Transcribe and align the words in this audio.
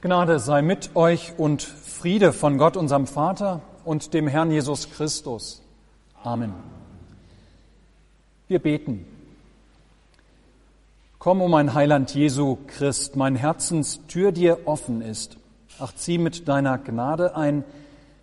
Gnade 0.00 0.38
sei 0.38 0.62
mit 0.62 0.94
euch 0.94 1.32
und 1.38 1.60
Friede 1.60 2.32
von 2.32 2.56
Gott, 2.56 2.76
unserem 2.76 3.08
Vater 3.08 3.62
und 3.84 4.14
dem 4.14 4.28
Herrn 4.28 4.52
Jesus 4.52 4.90
Christus. 4.90 5.60
Amen. 6.22 6.54
Wir 8.46 8.60
beten. 8.60 9.04
Komm, 11.18 11.42
um 11.42 11.50
mein 11.50 11.74
Heiland 11.74 12.14
Jesu 12.14 12.58
Christ, 12.68 13.16
mein 13.16 13.34
Herzenstür 13.34 14.30
dir 14.30 14.68
offen 14.68 15.02
ist. 15.02 15.36
Ach, 15.80 15.92
zieh 15.92 16.18
mit 16.18 16.46
deiner 16.46 16.78
Gnade 16.78 17.34
ein, 17.34 17.64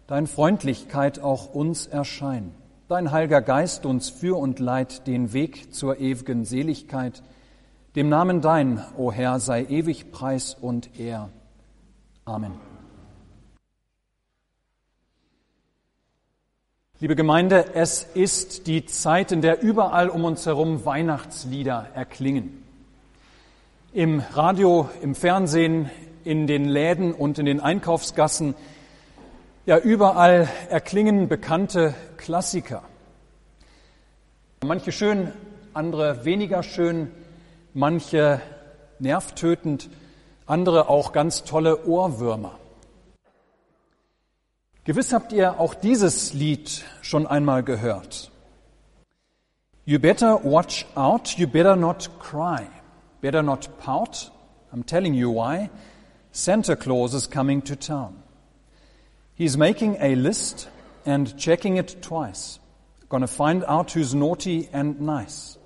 dein 0.07 0.27
Freundlichkeit 0.27 1.19
auch 1.19 1.53
uns 1.53 1.87
erschein. 1.87 2.51
Dein 2.87 3.11
Heiliger 3.11 3.41
Geist 3.41 3.85
uns 3.85 4.09
für 4.09 4.37
und 4.39 4.59
leid 4.59 5.07
den 5.07 5.33
Weg 5.33 5.73
zur 5.73 5.99
ewigen 5.99 6.45
Seligkeit. 6.45 7.21
Dem 7.97 8.07
Namen 8.07 8.39
dein, 8.39 8.81
o 8.95 9.11
Herr, 9.11 9.41
sei 9.41 9.65
ewig 9.65 10.13
Preis 10.13 10.55
und 10.61 10.97
Ehr. 10.97 11.29
Amen. 12.27 12.53
Liebe 16.99 17.15
Gemeinde, 17.15 17.75
es 17.75 18.01
ist 18.01 18.65
die 18.65 18.87
Zeit, 18.87 19.31
in 19.31 19.43
der 19.43 19.61
überall 19.61 20.09
um 20.09 20.23
uns 20.25 20.43
herum 20.47 20.85
Weihnachtslieder 20.85 21.89
erklingen. 21.93 22.63
Im 23.93 24.23
Radio, 24.33 24.89
im 25.03 25.13
Fernsehen, 25.13 25.91
in 26.23 26.47
den 26.47 26.65
Läden 26.65 27.13
und 27.13 27.37
in 27.37 27.45
den 27.45 27.59
Einkaufsgassen 27.59 28.55
ja, 29.67 29.77
überall 29.77 30.49
erklingen 30.71 31.27
bekannte 31.27 31.93
Klassiker. 32.17 32.81
Manche 34.65 34.91
schön, 34.91 35.31
andere 35.75 36.25
weniger 36.25 36.63
schön, 36.63 37.11
manche 37.75 38.41
nervtötend, 38.97 39.91
andere 40.47 40.89
auch 40.89 41.11
ganz 41.11 41.43
tolle 41.43 41.85
Ohrwürmer. 41.85 42.59
Gewiss 44.83 45.13
habt 45.13 45.33
ihr 45.33 45.59
auch 45.59 45.73
dieses 45.73 46.33
Lied 46.33 46.85
schon 47.01 47.25
einmal 47.25 47.63
gehört. 47.63 48.31
You 49.85 49.99
better 49.99 50.43
watch 50.43 50.85
out, 50.95 51.37
you 51.37 51.47
better 51.47 51.75
not 51.75 52.09
cry, 52.19 52.67
better 53.21 53.41
not 53.41 53.69
pout. 53.79 54.31
I'm 54.71 54.85
telling 54.85 55.13
you 55.13 55.31
why. 55.31 55.69
Santa 56.31 56.75
Claus 56.75 57.13
is 57.13 57.29
coming 57.29 57.63
to 57.63 57.75
town. 57.75 58.21
He's 59.35 59.57
making 59.57 59.97
a 59.99 60.15
list 60.15 60.69
and 61.05 61.37
checking 61.37 61.77
it 61.77 62.01
twice. 62.01 62.59
Gonna 63.09 63.27
find 63.27 63.63
out 63.65 63.91
who's 63.91 64.13
naughty 64.13 64.69
and 64.73 65.01
nice. 65.01 65.57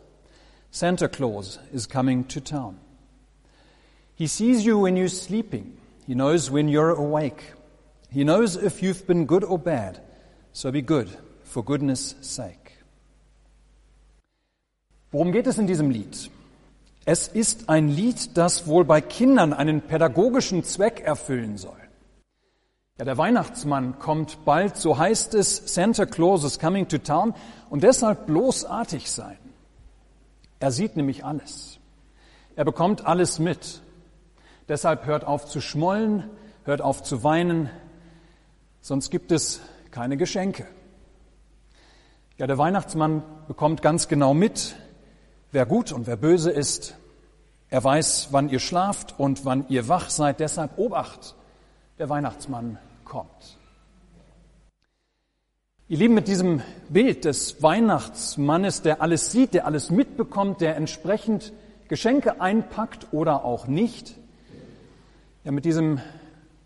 Santa 0.71 1.09
Claus 1.09 1.59
is 1.73 1.87
coming 1.87 2.23
to 2.25 2.39
town. 2.39 2.77
He 4.19 4.27
sees 4.27 4.65
you 4.65 4.79
when 4.79 4.97
you're 4.97 5.07
sleeping. 5.07 5.77
He 6.05 6.13
knows 6.13 6.51
when 6.51 6.67
you're 6.67 6.89
awake. 6.89 7.53
He 8.11 8.25
knows 8.25 8.57
if 8.57 8.83
you've 8.83 9.07
been 9.07 9.25
good 9.25 9.45
or 9.45 9.57
bad. 9.57 10.01
So 10.51 10.73
be 10.73 10.81
good, 10.81 11.07
for 11.45 11.63
goodness 11.63 12.15
sake. 12.19 12.73
Worum 15.13 15.31
geht 15.31 15.47
es 15.47 15.57
in 15.57 15.67
diesem 15.67 15.89
Lied? 15.89 16.29
Es 17.05 17.29
ist 17.29 17.69
ein 17.69 17.87
Lied, 17.87 18.35
das 18.35 18.67
wohl 18.67 18.83
bei 18.83 18.99
Kindern 18.99 19.53
einen 19.53 19.81
pädagogischen 19.81 20.65
Zweck 20.65 20.99
erfüllen 20.99 21.57
soll. 21.57 21.79
Ja, 22.97 23.05
der 23.05 23.17
Weihnachtsmann 23.17 23.99
kommt 23.99 24.43
bald, 24.43 24.75
so 24.75 24.97
heißt 24.97 25.33
es, 25.33 25.73
Santa 25.73 26.05
Claus 26.05 26.43
is 26.43 26.59
coming 26.59 26.89
to 26.89 26.97
town 26.97 27.33
und 27.69 27.83
deshalb 27.83 28.25
bloßartig 28.25 29.09
sein. 29.09 29.37
Er 30.59 30.71
sieht 30.71 30.97
nämlich 30.97 31.23
alles. 31.23 31.79
Er 32.57 32.65
bekommt 32.65 33.05
alles 33.05 33.39
mit. 33.39 33.81
Deshalb 34.69 35.07
hört 35.07 35.25
auf 35.25 35.47
zu 35.47 35.61
schmollen, 35.61 36.29
hört 36.63 36.81
auf 36.83 37.01
zu 37.01 37.23
weinen, 37.23 37.71
sonst 38.81 39.09
gibt 39.09 39.31
es 39.31 39.61
keine 39.89 40.15
Geschenke. 40.15 40.67
Ja, 42.37 42.45
der 42.45 42.59
Weihnachtsmann 42.59 43.23
bekommt 43.47 43.81
ganz 43.81 44.07
genau 44.07 44.35
mit, 44.35 44.75
wer 45.51 45.65
gut 45.65 45.91
und 45.91 46.05
wer 46.05 46.17
böse 46.17 46.51
ist. 46.51 46.95
Er 47.71 47.83
weiß, 47.83 48.27
wann 48.29 48.49
ihr 48.49 48.59
schlaft 48.59 49.15
und 49.17 49.43
wann 49.43 49.65
ihr 49.69 49.87
wach 49.87 50.11
seid. 50.11 50.39
Deshalb 50.39 50.77
Obacht, 50.77 51.35
der 51.97 52.09
Weihnachtsmann 52.09 52.77
kommt. 53.05 53.57
Ihr 55.87 55.97
Lieben, 55.97 56.13
mit 56.13 56.27
diesem 56.27 56.61
Bild 56.89 57.25
des 57.25 57.63
Weihnachtsmannes, 57.63 58.83
der 58.83 59.01
alles 59.01 59.31
sieht, 59.31 59.55
der 59.55 59.65
alles 59.65 59.89
mitbekommt, 59.89 60.61
der 60.61 60.75
entsprechend 60.75 61.53
Geschenke 61.87 62.39
einpackt 62.39 63.07
oder 63.11 63.43
auch 63.43 63.65
nicht, 63.65 64.15
ja, 65.43 65.51
mit 65.51 65.65
diesem 65.65 65.99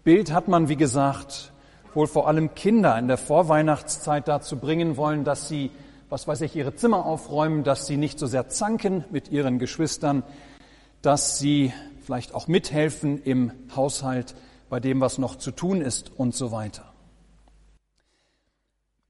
Bild 0.03 0.31
hat 0.33 0.47
man, 0.47 0.67
wie 0.67 0.75
gesagt, 0.75 1.51
wohl 1.93 2.07
vor 2.07 2.27
allem 2.27 2.55
Kinder 2.55 2.97
in 2.97 3.07
der 3.07 3.17
Vorweihnachtszeit 3.17 4.27
dazu 4.27 4.57
bringen 4.57 4.97
wollen, 4.97 5.23
dass 5.23 5.47
sie, 5.47 5.71
was 6.09 6.27
weiß 6.27 6.41
ich, 6.41 6.55
ihre 6.55 6.75
Zimmer 6.75 7.05
aufräumen, 7.05 7.63
dass 7.63 7.85
sie 7.85 7.97
nicht 7.97 8.17
so 8.17 8.25
sehr 8.25 8.49
zanken 8.49 9.05
mit 9.11 9.29
ihren 9.29 9.59
Geschwistern, 9.59 10.23
dass 11.01 11.37
sie 11.37 11.71
vielleicht 12.01 12.33
auch 12.33 12.47
mithelfen 12.47 13.21
im 13.23 13.51
Haushalt, 13.75 14.35
bei 14.69 14.79
dem, 14.79 15.01
was 15.01 15.19
noch 15.19 15.35
zu 15.35 15.51
tun 15.51 15.81
ist 15.81 16.11
und 16.17 16.33
so 16.33 16.51
weiter. 16.51 16.91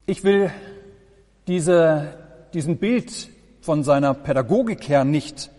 Ich 0.05 0.25
will 0.25 0.51
diese, 1.47 2.17
diesen 2.53 2.77
Bild 2.77 3.29
von 3.61 3.85
seiner 3.85 4.13
Pädagogik 4.13 4.89
her 4.89 5.05
nicht 5.05 5.49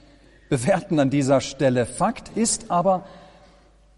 bewerten 0.50 1.00
an 1.00 1.08
dieser 1.08 1.40
Stelle. 1.40 1.86
Fakt 1.86 2.36
ist 2.36 2.70
aber, 2.70 3.06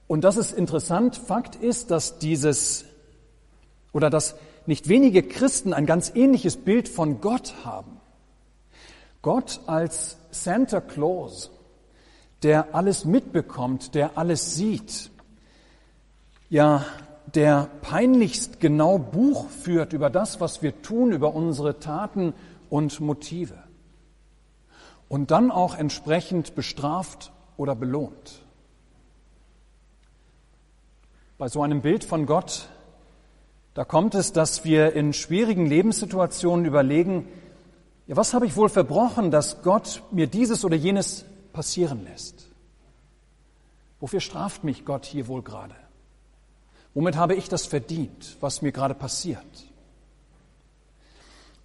und 0.09 0.23
das 0.23 0.37
ist 0.37 0.53
interessant, 0.53 1.17
Fakt 1.17 1.57
ist, 1.57 1.91
dass 1.91 2.19
dieses 2.19 2.85
oder 3.93 4.11
dass 4.11 4.37
nicht 4.67 4.89
wenige 4.89 5.23
Christen 5.23 5.73
ein 5.73 5.87
ganz 5.87 6.13
ähnliches 6.15 6.57
Bild 6.57 6.89
von 6.89 7.21
Gott 7.21 7.55
haben. 7.65 8.01
Gott 9.23 9.61
als 9.67 10.19
Santa 10.31 10.81
Claus, 10.81 11.51
der 12.43 12.75
alles 12.75 13.05
mitbekommt, 13.05 13.95
der 13.95 14.19
alles 14.19 14.55
sieht, 14.55 15.11
ja, 16.49 16.85
der 17.35 17.69
peinlichst 17.83 18.61
genau 18.61 18.99
Buch 18.99 19.49
führt 19.51 19.93
über 19.93 20.11
das, 20.11 20.41
was 20.41 20.63
wir 20.63 20.81
tun, 20.83 21.13
über 21.13 21.35
unsere 21.35 21.81
Taten 21.81 22.35
und 22.71 23.01
Motive. 23.01 23.59
Und 25.09 25.31
dann 25.31 25.51
auch 25.51 25.77
entsprechend 25.77 26.55
bestraft 26.55 27.33
oder 27.57 27.75
belohnt. 27.75 28.46
Bei 31.39 31.49
so 31.49 31.63
einem 31.63 31.83
Bild 31.83 32.03
von 32.03 32.25
Gott, 32.25 32.71
da 33.75 33.85
kommt 33.85 34.15
es, 34.15 34.33
dass 34.33 34.65
wir 34.65 34.95
in 34.95 35.13
schwierigen 35.13 35.67
Lebenssituationen 35.67 36.65
überlegen, 36.65 37.29
ja, 38.07 38.17
was 38.17 38.33
habe 38.33 38.47
ich 38.47 38.57
wohl 38.57 38.71
verbrochen, 38.71 39.31
dass 39.31 39.63
Gott 39.63 40.03
mir 40.11 40.29
dieses 40.29 40.65
oder 40.65 40.77
jenes 40.77 41.27
passieren 41.53 42.05
lässt? 42.05 42.49
Wofür 44.01 44.21
straft 44.21 44.65
mich 44.65 44.87
Gott 44.87 45.05
hier 45.05 45.29
wohl 45.29 45.43
gerade? 45.43 45.75
Womit 46.95 47.17
habe 47.17 47.35
ich 47.35 47.51
das 47.51 47.67
verdient, 47.67 48.39
was 48.41 48.63
mir 48.63 48.73
gerade 48.73 48.95
passiert? 48.95 49.45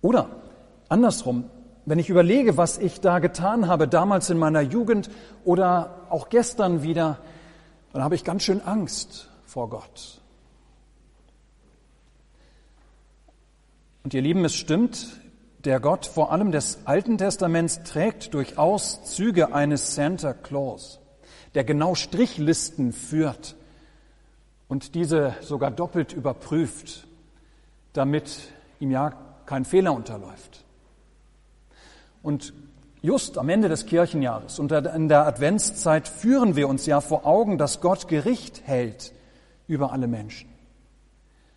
Oder 0.01 0.27
andersrum, 0.89 1.45
wenn 1.85 1.99
ich 1.99 2.09
überlege, 2.09 2.57
was 2.57 2.77
ich 2.77 2.99
da 2.99 3.19
getan 3.19 3.69
habe, 3.69 3.88
damals 3.88 4.29
in 4.29 4.38
meiner 4.38 4.61
Jugend 4.61 5.09
oder 5.45 6.07
auch 6.09 6.27
gestern 6.27 6.83
wieder, 6.83 7.19
dann 7.93 8.03
habe 8.03 8.15
ich 8.15 8.25
ganz 8.25 8.43
schön 8.43 8.59
Angst 8.59 9.31
vor 9.51 9.69
Gott. 9.69 10.22
Und 14.06 14.13
ihr 14.13 14.22
Lieben, 14.22 14.45
es 14.45 14.56
stimmt, 14.56 15.19
der 15.66 15.81
Gott 15.81 16.06
vor 16.06 16.31
allem 16.31 16.53
des 16.53 16.79
Alten 16.85 17.17
Testaments 17.17 17.84
trägt 17.84 18.34
durchaus 18.34 19.03
Züge 19.03 19.53
eines 19.53 19.94
Santa 19.94 20.34
Claus, 20.34 21.01
der 21.53 21.66
genau 21.66 21.95
Strichlisten 21.95 22.94
führt 22.94 23.57
und 24.69 24.95
diese 24.95 25.36
sogar 25.42 25.69
doppelt 25.69 26.13
überprüft, 26.13 27.06
damit 27.92 28.53
ihm 28.80 28.89
ja 28.89 29.12
kein 29.45 29.65
Fehler 29.65 29.92
unterläuft. 29.92 30.63
Und 32.24 32.53
just 33.01 33.38
am 33.38 33.50
Ende 33.50 33.68
des 33.68 33.86
Kirchenjahres 33.86 34.59
und 34.59 34.71
in 34.71 35.09
der 35.09 35.27
Adventszeit 35.27 36.07
führen 36.07 36.56
wir 36.56 36.69
uns 36.69 36.86
ja 36.86 37.01
vor 37.01 37.25
Augen, 37.25 37.57
dass 37.57 37.81
Gott 37.81 38.07
Gericht 38.07 38.62
hält 38.65 39.12
über 39.71 39.94
alle 39.94 40.07
Menschen. 40.07 40.50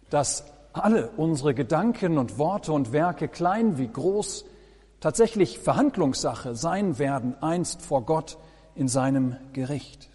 Dass 0.08 0.44
alle 0.72 1.10
unsere 1.16 1.52
Gedanken 1.52 2.16
und 2.16 2.38
Worte 2.38 2.72
und 2.72 2.92
Werke, 2.92 3.26
klein 3.26 3.76
wie 3.76 3.88
groß, 3.88 4.44
tatsächlich 5.00 5.58
Verhandlungssache 5.58 6.54
sein 6.54 7.00
werden 7.00 7.34
einst 7.42 7.82
vor 7.82 8.02
Gott 8.06 8.38
in 8.76 8.86
seinem 8.86 9.36
Gericht. 9.52 10.10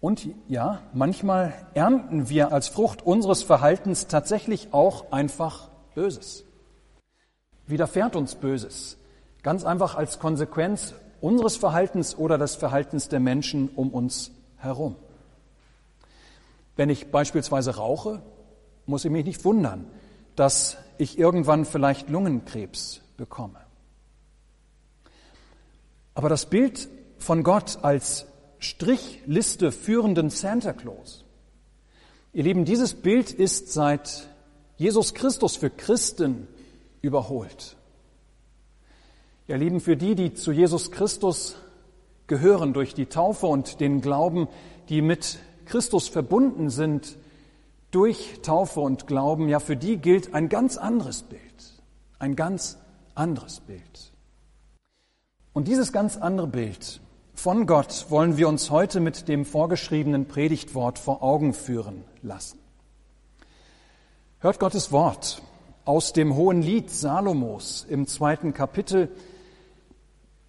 Und 0.00 0.28
ja, 0.48 0.82
manchmal 0.92 1.54
ernten 1.74 2.28
wir 2.28 2.52
als 2.52 2.66
Frucht 2.66 3.02
unseres 3.02 3.44
Verhaltens 3.44 4.08
tatsächlich 4.08 4.68
auch 4.72 5.12
einfach 5.12 5.68
Böses. 5.94 6.44
Widerfährt 7.68 8.16
uns 8.16 8.34
Böses. 8.34 8.98
Ganz 9.44 9.64
einfach 9.64 9.94
als 9.94 10.18
Konsequenz 10.18 10.94
unseres 11.20 11.56
Verhaltens 11.56 12.18
oder 12.18 12.38
des 12.38 12.56
Verhaltens 12.56 13.08
der 13.08 13.20
Menschen 13.20 13.68
um 13.76 13.90
uns 13.90 14.32
herum. 14.56 14.96
Wenn 16.76 16.90
ich 16.90 17.10
beispielsweise 17.10 17.76
rauche, 17.76 18.22
muss 18.86 19.04
ich 19.04 19.10
mich 19.10 19.24
nicht 19.24 19.44
wundern, 19.44 19.90
dass 20.36 20.76
ich 20.98 21.18
irgendwann 21.18 21.64
vielleicht 21.64 22.08
Lungenkrebs 22.08 23.00
bekomme. 23.16 23.60
Aber 26.14 26.28
das 26.28 26.46
Bild 26.46 26.88
von 27.18 27.42
Gott 27.42 27.78
als 27.82 28.26
Strichliste 28.58 29.72
führenden 29.72 30.30
Santa 30.30 30.72
Claus, 30.72 31.24
ihr 32.32 32.44
Lieben, 32.44 32.64
dieses 32.64 32.94
Bild 32.94 33.32
ist 33.32 33.72
seit 33.72 34.28
Jesus 34.76 35.14
Christus 35.14 35.56
für 35.56 35.70
Christen 35.70 36.48
überholt. 37.02 37.76
Ihr 39.46 39.58
Lieben, 39.58 39.80
für 39.80 39.96
die, 39.96 40.14
die 40.14 40.34
zu 40.34 40.52
Jesus 40.52 40.90
Christus 40.90 41.56
gehören 42.26 42.72
durch 42.72 42.94
die 42.94 43.06
Taufe 43.06 43.46
und 43.46 43.80
den 43.80 44.00
Glauben, 44.00 44.48
die 44.88 45.02
mit 45.02 45.38
Christus 45.66 46.08
verbunden 46.08 46.70
sind 46.70 47.16
durch 47.90 48.40
Taufe 48.42 48.80
und 48.80 49.06
Glauben, 49.06 49.48
ja, 49.48 49.60
für 49.60 49.76
die 49.76 49.98
gilt 49.98 50.34
ein 50.34 50.48
ganz 50.48 50.76
anderes 50.76 51.22
Bild. 51.22 51.40
Ein 52.18 52.36
ganz 52.36 52.78
anderes 53.14 53.60
Bild. 53.60 54.12
Und 55.52 55.68
dieses 55.68 55.92
ganz 55.92 56.16
andere 56.16 56.48
Bild 56.48 57.00
von 57.34 57.66
Gott 57.66 58.06
wollen 58.08 58.36
wir 58.36 58.48
uns 58.48 58.70
heute 58.70 59.00
mit 59.00 59.28
dem 59.28 59.44
vorgeschriebenen 59.44 60.26
Predigtwort 60.26 60.98
vor 60.98 61.22
Augen 61.22 61.52
führen 61.52 62.04
lassen. 62.22 62.58
Hört 64.40 64.58
Gottes 64.58 64.92
Wort 64.92 65.42
aus 65.84 66.12
dem 66.12 66.34
hohen 66.34 66.62
Lied 66.62 66.90
Salomos 66.90 67.86
im 67.88 68.06
zweiten 68.06 68.54
Kapitel. 68.54 69.10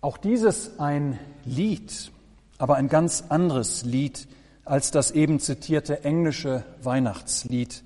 Auch 0.01 0.17
dieses 0.17 0.79
ein 0.79 1.19
Lied, 1.43 2.11
aber 2.57 2.75
ein 2.75 2.87
ganz 2.87 3.25
anderes 3.29 3.83
Lied 3.83 4.27
als 4.65 4.91
das 4.91 5.11
eben 5.11 5.39
zitierte 5.39 6.03
englische 6.03 6.65
Weihnachtslied. 6.81 7.83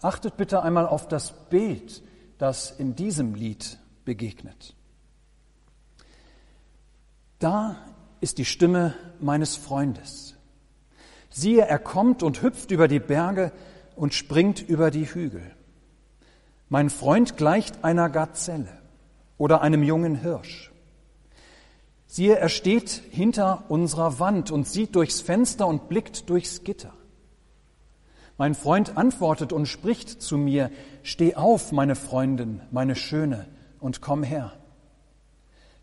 Achtet 0.00 0.36
bitte 0.36 0.62
einmal 0.62 0.86
auf 0.86 1.08
das 1.08 1.32
Bild, 1.48 2.02
das 2.38 2.70
in 2.70 2.94
diesem 2.94 3.34
Lied 3.34 3.78
begegnet. 4.04 4.74
Da 7.38 7.76
ist 8.20 8.38
die 8.38 8.44
Stimme 8.44 8.94
meines 9.18 9.56
Freundes. 9.56 10.34
Siehe, 11.30 11.66
er 11.66 11.78
kommt 11.78 12.22
und 12.22 12.42
hüpft 12.42 12.70
über 12.70 12.86
die 12.86 13.00
Berge 13.00 13.50
und 13.96 14.14
springt 14.14 14.60
über 14.66 14.90
die 14.90 15.06
Hügel. 15.06 15.42
Mein 16.68 16.90
Freund 16.90 17.36
gleicht 17.36 17.82
einer 17.84 18.08
Gazelle 18.10 18.68
oder 19.36 19.62
einem 19.62 19.82
jungen 19.82 20.16
Hirsch. 20.16 20.73
Siehe, 22.14 22.36
er 22.36 22.48
steht 22.48 23.02
hinter 23.10 23.64
unserer 23.66 24.20
Wand 24.20 24.52
und 24.52 24.68
sieht 24.68 24.94
durchs 24.94 25.20
Fenster 25.20 25.66
und 25.66 25.88
blickt 25.88 26.30
durchs 26.30 26.62
Gitter. 26.62 26.92
Mein 28.38 28.54
Freund 28.54 28.96
antwortet 28.96 29.52
und 29.52 29.66
spricht 29.66 30.22
zu 30.22 30.38
mir, 30.38 30.70
Steh 31.02 31.34
auf, 31.34 31.72
meine 31.72 31.96
Freundin, 31.96 32.60
meine 32.70 32.94
Schöne, 32.94 33.46
und 33.80 34.00
komm 34.00 34.22
her. 34.22 34.52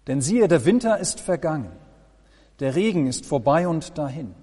Denn 0.07 0.21
siehe, 0.21 0.47
der 0.47 0.63
Winter 0.63 0.99
ist 0.99 1.19
vergangen, 1.19 1.73
der 2.61 2.75
Regen 2.75 3.07
ist 3.07 3.25
vorbei 3.25 3.67
und 3.67 3.97
dahin. 3.97 4.33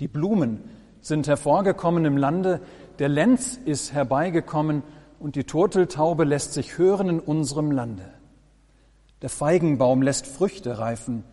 Die 0.00 0.08
Blumen 0.08 0.64
sind 1.00 1.28
hervorgekommen 1.28 2.04
im 2.04 2.16
Lande, 2.16 2.60
der 2.98 3.08
Lenz 3.08 3.60
ist 3.64 3.92
herbeigekommen 3.92 4.82
und 5.20 5.36
die 5.36 5.44
Turteltaube 5.44 6.24
lässt 6.24 6.52
sich 6.52 6.78
hören 6.78 7.08
in 7.10 7.20
unserem 7.20 7.70
Lande. 7.70 8.17
Der 9.22 9.28
Feigenbaum 9.28 10.02
lässt 10.02 10.26
Früchte 10.26 10.78
reifen 10.78 11.24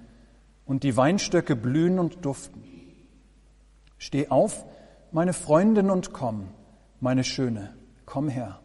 und 0.66 0.84
die 0.84 0.98
Weinstöcke 0.98 1.56
blühen 1.56 2.00
und 2.00 2.26
duften. 2.26 2.64
Steh 3.98 4.30
auf, 4.30 4.66
meine 5.12 5.34
Freundin, 5.34 5.90
und 5.90 6.12
komm, 6.12 6.50
meine 7.00 7.24
Schöne, 7.24 7.76
komm 8.06 8.28
her. 8.28 8.60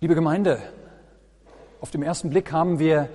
Liebe 0.00 0.14
Gemeinde, 0.14 0.62
auf 1.80 1.90
dem 1.90 2.02
ersten 2.02 2.30
Blick 2.30 2.52
haben 2.52 2.78
wir 2.78 3.08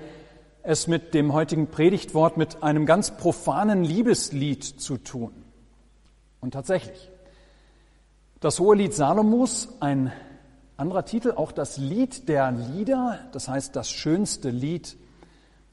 es 0.63 0.87
mit 0.87 1.13
dem 1.13 1.33
heutigen 1.33 1.67
Predigtwort 1.67 2.37
mit 2.37 2.63
einem 2.63 2.85
ganz 2.85 3.11
profanen 3.11 3.83
Liebeslied 3.83 4.63
zu 4.63 4.97
tun. 4.97 5.31
Und 6.41 6.51
tatsächlich, 6.51 7.09
das 8.39 8.59
hohe 8.59 8.75
Lied 8.75 8.93
Salomos, 8.93 9.69
ein 9.79 10.11
anderer 10.77 11.05
Titel, 11.05 11.31
auch 11.31 11.51
das 11.51 11.77
Lied 11.77 12.27
der 12.29 12.51
Lieder, 12.51 13.19
das 13.31 13.47
heißt 13.47 13.75
das 13.75 13.89
schönste 13.89 14.49
Lied. 14.49 14.97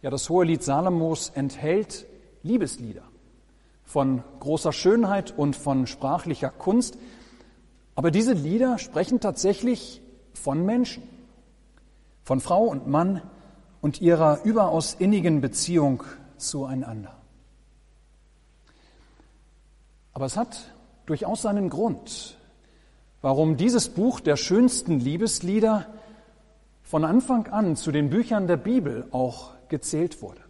Ja, 0.02 0.10
das 0.10 0.28
hohe 0.28 0.44
Lied 0.44 0.62
Salomos 0.62 1.30
enthält 1.30 2.06
Liebeslieder 2.42 3.02
von 3.84 4.22
großer 4.38 4.72
Schönheit 4.72 5.36
und 5.36 5.56
von 5.56 5.88
sprachlicher 5.88 6.50
Kunst. 6.50 6.96
Aber 7.96 8.12
diese 8.12 8.34
Lieder 8.34 8.78
sprechen 8.78 9.18
tatsächlich 9.18 10.00
von 10.32 10.64
Menschen, 10.64 11.02
von 12.22 12.40
Frau 12.40 12.64
und 12.64 12.86
Mann 12.86 13.20
und 13.80 14.00
ihrer 14.00 14.44
überaus 14.44 14.94
innigen 14.94 15.40
Beziehung 15.40 16.04
zueinander. 16.36 17.16
Aber 20.12 20.26
es 20.26 20.36
hat 20.36 20.72
durchaus 21.06 21.42
seinen 21.42 21.68
Grund, 21.68 22.38
warum 23.20 23.56
dieses 23.56 23.88
Buch 23.88 24.20
der 24.20 24.36
schönsten 24.36 25.00
Liebeslieder 25.00 25.86
von 26.82 27.04
Anfang 27.04 27.46
an 27.48 27.76
zu 27.76 27.92
den 27.92 28.10
Büchern 28.10 28.46
der 28.46 28.56
Bibel 28.56 29.06
auch 29.12 29.52
gezählt 29.68 30.22
wurde. 30.22 30.40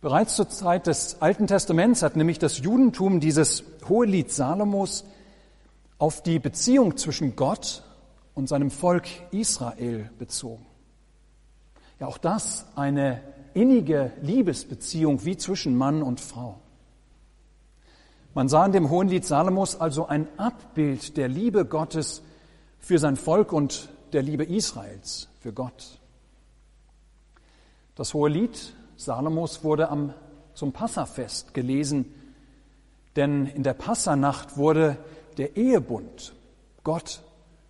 Bereits 0.00 0.34
zur 0.34 0.48
Zeit 0.48 0.88
des 0.88 1.22
Alten 1.22 1.46
Testaments 1.46 2.02
hat 2.02 2.16
nämlich 2.16 2.40
das 2.40 2.58
Judentum 2.58 3.20
dieses 3.20 3.62
hohe 3.88 4.04
Lied 4.04 4.32
Salomos 4.32 5.04
auf 5.98 6.22
die 6.22 6.40
Beziehung 6.40 6.96
zwischen 6.96 7.36
Gott 7.36 7.84
und 8.34 8.48
seinem 8.48 8.72
Volk 8.72 9.06
Israel 9.30 10.10
bezogen. 10.18 10.66
Ja, 12.00 12.08
auch 12.08 12.18
das 12.18 12.66
eine 12.74 13.20
innige 13.54 14.12
Liebesbeziehung 14.22 15.24
wie 15.24 15.36
zwischen 15.36 15.76
Mann 15.76 16.02
und 16.02 16.20
Frau. 16.20 16.58
Man 18.34 18.48
sah 18.48 18.64
in 18.64 18.72
dem 18.72 18.88
Hohen 18.88 19.08
Lied 19.08 19.26
Salomos 19.26 19.78
also 19.78 20.06
ein 20.06 20.26
Abbild 20.38 21.18
der 21.18 21.28
Liebe 21.28 21.66
Gottes 21.66 22.22
für 22.78 22.98
sein 22.98 23.16
Volk 23.16 23.52
und 23.52 23.90
der 24.14 24.22
Liebe 24.22 24.44
Israels 24.44 25.28
für 25.40 25.52
Gott. 25.52 26.00
Das 27.94 28.14
Hohe 28.14 28.30
Lied 28.30 28.74
Salomos 28.96 29.64
wurde 29.64 29.90
am, 29.90 30.14
zum 30.54 30.72
Passafest 30.72 31.52
gelesen, 31.52 32.06
denn 33.16 33.46
in 33.46 33.64
der 33.64 33.74
Passanacht 33.74 34.56
wurde 34.56 34.96
der 35.36 35.56
Ehebund 35.58 36.34
Gott 36.84 37.20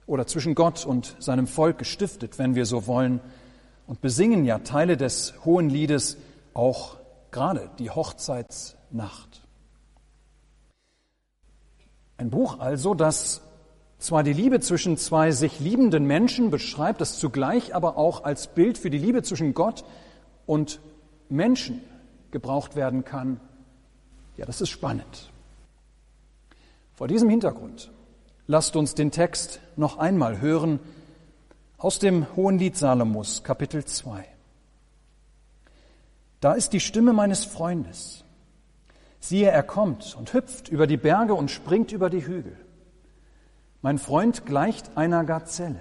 oder 0.06 0.28
zwischen 0.28 0.54
Gott 0.54 0.86
und 0.86 1.16
seinem 1.18 1.48
Volk 1.48 1.78
gestiftet, 1.78 2.38
wenn 2.38 2.54
wir 2.54 2.66
so 2.66 2.86
wollen, 2.86 3.20
und 3.88 4.00
besingen 4.00 4.44
ja 4.44 4.60
Teile 4.60 4.96
des 4.96 5.34
Hohen 5.44 5.68
Liedes 5.68 6.18
auch 6.54 6.98
gerade 7.32 7.68
die 7.80 7.90
Hochzeitsnacht. 7.90 9.31
Ein 12.16 12.30
Buch 12.30 12.58
also, 12.58 12.94
das 12.94 13.42
zwar 13.98 14.22
die 14.22 14.32
Liebe 14.32 14.60
zwischen 14.60 14.96
zwei 14.96 15.30
sich 15.30 15.60
liebenden 15.60 16.06
Menschen 16.06 16.50
beschreibt, 16.50 17.00
das 17.00 17.18
zugleich 17.18 17.74
aber 17.74 17.96
auch 17.96 18.24
als 18.24 18.48
Bild 18.48 18.78
für 18.78 18.90
die 18.90 18.98
Liebe 18.98 19.22
zwischen 19.22 19.54
Gott 19.54 19.84
und 20.46 20.80
Menschen 21.28 21.80
gebraucht 22.30 22.74
werden 22.76 23.04
kann. 23.04 23.40
Ja, 24.36 24.44
das 24.44 24.60
ist 24.60 24.70
spannend. 24.70 25.30
Vor 26.94 27.08
diesem 27.08 27.28
Hintergrund 27.28 27.90
lasst 28.46 28.76
uns 28.76 28.94
den 28.94 29.10
Text 29.10 29.60
noch 29.76 29.98
einmal 29.98 30.40
hören 30.40 30.80
aus 31.78 31.98
dem 31.98 32.26
Hohen 32.36 32.58
Lied 32.58 32.76
Salomos, 32.76 33.42
Kapitel 33.42 33.84
2. 33.84 34.24
Da 36.40 36.54
ist 36.54 36.72
die 36.72 36.80
Stimme 36.80 37.12
meines 37.12 37.44
Freundes, 37.44 38.24
Siehe, 39.24 39.48
er 39.48 39.62
kommt 39.62 40.16
und 40.18 40.34
hüpft 40.34 40.68
über 40.68 40.88
die 40.88 40.96
Berge 40.96 41.34
und 41.34 41.48
springt 41.48 41.92
über 41.92 42.10
die 42.10 42.26
Hügel. 42.26 42.56
Mein 43.80 43.98
Freund 43.98 44.44
gleicht 44.46 44.96
einer 44.96 45.22
Gazelle 45.22 45.80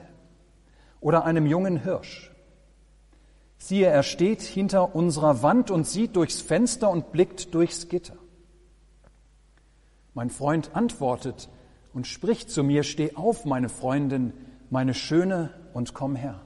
oder 0.99 1.25
einem 1.25 1.47
jungen 1.47 1.77
Hirsch. 1.77 2.31
Siehe, 3.57 3.87
er 3.87 4.03
steht 4.03 4.43
hinter 4.43 4.93
unserer 4.93 5.41
Wand 5.41 5.71
und 5.71 5.87
sieht 5.87 6.15
durchs 6.17 6.39
Fenster 6.39 6.91
und 6.91 7.11
blickt 7.11 7.55
durchs 7.55 7.89
Gitter. 7.89 8.15
Mein 10.13 10.29
Freund 10.29 10.75
antwortet 10.75 11.49
und 11.93 12.05
spricht 12.05 12.51
zu 12.51 12.63
mir, 12.63 12.83
steh 12.83 13.15
auf, 13.15 13.45
meine 13.45 13.69
Freundin, 13.69 14.33
meine 14.69 14.93
Schöne, 14.93 15.49
und 15.73 15.95
komm 15.95 16.15
her. 16.15 16.41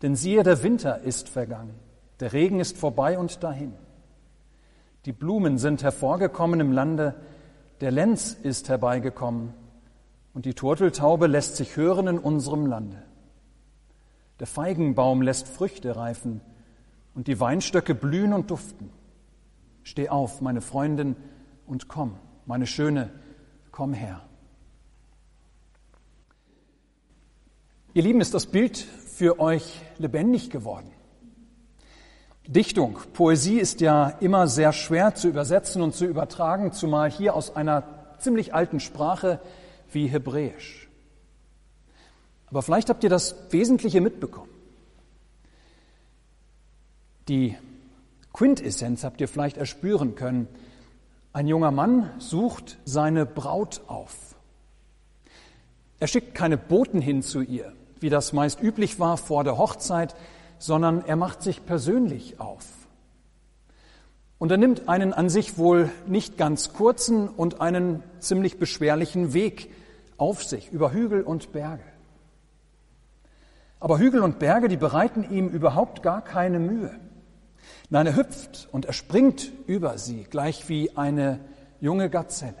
Denn 0.00 0.16
siehe, 0.16 0.42
der 0.42 0.62
Winter 0.62 1.00
ist 1.00 1.28
vergangen, 1.28 1.74
der 2.20 2.32
Regen 2.32 2.60
ist 2.60 2.78
vorbei 2.78 3.18
und 3.18 3.42
dahin. 3.42 3.74
Die 5.06 5.12
Blumen 5.12 5.58
sind 5.58 5.82
hervorgekommen 5.82 6.60
im 6.60 6.72
Lande, 6.72 7.14
der 7.80 7.90
Lenz 7.90 8.34
ist 8.34 8.68
herbeigekommen 8.68 9.54
und 10.34 10.44
die 10.44 10.54
Turteltaube 10.54 11.26
lässt 11.26 11.56
sich 11.56 11.76
hören 11.76 12.06
in 12.06 12.18
unserem 12.18 12.66
Lande. 12.66 13.02
Der 14.38 14.46
Feigenbaum 14.46 15.22
lässt 15.22 15.48
Früchte 15.48 15.96
reifen 15.96 16.42
und 17.14 17.28
die 17.28 17.40
Weinstöcke 17.40 17.94
blühen 17.94 18.32
und 18.32 18.50
duften. 18.50 18.90
Steh 19.82 20.08
auf, 20.08 20.40
meine 20.40 20.60
Freundin, 20.60 21.16
und 21.66 21.88
komm, 21.88 22.16
meine 22.46 22.66
Schöne, 22.66 23.10
komm 23.70 23.94
her. 23.94 24.22
Ihr 27.94 28.02
Lieben, 28.02 28.20
ist 28.20 28.34
das 28.34 28.46
Bild 28.46 28.76
für 28.76 29.38
euch 29.38 29.80
lebendig 29.98 30.50
geworden? 30.50 30.90
Dichtung, 32.50 32.98
Poesie 33.12 33.60
ist 33.60 33.80
ja 33.80 34.08
immer 34.18 34.48
sehr 34.48 34.72
schwer 34.72 35.14
zu 35.14 35.28
übersetzen 35.28 35.82
und 35.82 35.94
zu 35.94 36.04
übertragen, 36.04 36.72
zumal 36.72 37.08
hier 37.08 37.36
aus 37.36 37.54
einer 37.54 37.84
ziemlich 38.18 38.52
alten 38.52 38.80
Sprache 38.80 39.38
wie 39.92 40.08
Hebräisch. 40.08 40.88
Aber 42.48 42.62
vielleicht 42.62 42.88
habt 42.90 43.04
ihr 43.04 43.08
das 43.08 43.36
Wesentliche 43.50 44.00
mitbekommen. 44.00 44.50
Die 47.28 47.56
Quintessenz 48.32 49.04
habt 49.04 49.20
ihr 49.20 49.28
vielleicht 49.28 49.56
erspüren 49.56 50.16
können. 50.16 50.48
Ein 51.32 51.46
junger 51.46 51.70
Mann 51.70 52.10
sucht 52.18 52.78
seine 52.84 53.26
Braut 53.26 53.82
auf. 53.86 54.34
Er 56.00 56.08
schickt 56.08 56.34
keine 56.34 56.58
Boten 56.58 57.00
hin 57.00 57.22
zu 57.22 57.42
ihr, 57.42 57.72
wie 58.00 58.10
das 58.10 58.32
meist 58.32 58.60
üblich 58.60 58.98
war 58.98 59.18
vor 59.18 59.44
der 59.44 59.56
Hochzeit, 59.56 60.16
sondern 60.60 61.04
er 61.04 61.16
macht 61.16 61.42
sich 61.42 61.66
persönlich 61.66 62.38
auf. 62.38 62.66
Und 64.38 64.50
er 64.50 64.58
nimmt 64.58 64.88
einen 64.88 65.12
an 65.12 65.28
sich 65.28 65.58
wohl 65.58 65.90
nicht 66.06 66.38
ganz 66.38 66.72
kurzen 66.72 67.28
und 67.28 67.60
einen 67.60 68.02
ziemlich 68.20 68.58
beschwerlichen 68.58 69.32
Weg 69.32 69.72
auf 70.16 70.44
sich 70.44 70.70
über 70.70 70.92
Hügel 70.92 71.22
und 71.22 71.52
Berge. 71.52 71.82
Aber 73.80 73.98
Hügel 73.98 74.20
und 74.22 74.38
Berge, 74.38 74.68
die 74.68 74.76
bereiten 74.76 75.26
ihm 75.30 75.48
überhaupt 75.48 76.02
gar 76.02 76.22
keine 76.22 76.58
Mühe. 76.58 76.94
Nein, 77.88 78.06
er 78.06 78.16
hüpft 78.16 78.68
und 78.70 78.84
er 78.84 78.92
springt 78.92 79.50
über 79.66 79.96
sie, 79.98 80.24
gleich 80.24 80.68
wie 80.68 80.96
eine 80.96 81.40
junge 81.80 82.10
Gazelle. 82.10 82.54